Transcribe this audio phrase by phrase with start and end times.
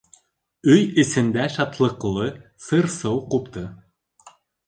[0.75, 2.25] Өй эсендә шатлыҡлы
[2.69, 3.67] сыр-сыу ҡупты.